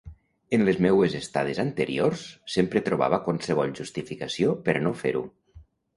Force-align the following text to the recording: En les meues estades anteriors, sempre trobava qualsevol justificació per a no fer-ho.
En 0.57 0.61
les 0.67 0.79
meues 0.85 1.17
estades 1.17 1.59
anteriors, 1.63 2.23
sempre 2.55 2.83
trobava 2.89 3.19
qualsevol 3.29 3.77
justificació 3.81 4.57
per 4.69 4.77
a 4.81 4.83
no 4.87 4.99
fer-ho. 5.03 5.23